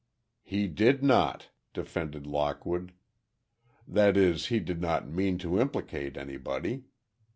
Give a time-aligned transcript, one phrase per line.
[0.41, 2.93] "He did not!" defended Lockwood.
[3.87, 6.85] "That is he did not mean to implicate anybody.